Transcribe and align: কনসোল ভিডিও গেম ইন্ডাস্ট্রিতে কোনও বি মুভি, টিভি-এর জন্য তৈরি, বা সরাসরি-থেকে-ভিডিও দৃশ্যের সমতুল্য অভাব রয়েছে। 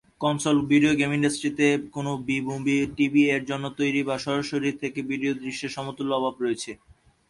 কনসোল 0.21 0.57
ভিডিও 0.65 0.93
গেম 0.95 1.11
ইন্ডাস্ট্রিতে 1.13 1.67
কোনও 1.91 2.11
বি 2.27 2.37
মুভি, 2.41 2.77
টিভি-এর 2.97 3.43
জন্য 3.45 3.65
তৈরি, 3.79 4.01
বা 4.03 4.15
সরাসরি-থেকে-ভিডিও 4.17 5.33
দৃশ্যের 5.33 5.75
সমতুল্য 5.77 6.11
অভাব 6.15 6.35
রয়েছে। 6.41 6.71